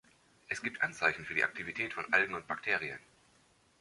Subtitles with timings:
[0.49, 2.97] Es gibt Anzeichen für die Aktivität von Algen und Bakterien.